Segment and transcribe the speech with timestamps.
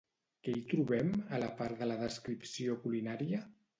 [0.45, 3.45] Què hi trobem, a part de la descripció culinària?